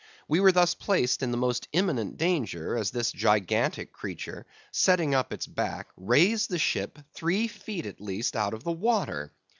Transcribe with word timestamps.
We 0.27 0.39
were 0.39 0.51
thus 0.51 0.73
placed 0.73 1.21
in 1.21 1.29
the 1.29 1.37
most 1.37 1.67
imminent 1.73 2.17
danger, 2.17 2.75
as 2.75 2.89
this 2.89 3.11
gigantic 3.11 3.93
creature, 3.93 4.47
setting 4.71 5.13
up 5.13 5.31
its 5.31 5.45
back, 5.45 5.89
raised 5.95 6.49
the 6.49 6.57
ship 6.57 6.97
three 7.13 7.47
feet 7.47 7.85
at 7.85 8.01
least 8.01 8.35
out 8.35 8.55
of 8.55 8.63
the 8.63 8.71
water. 8.71 9.31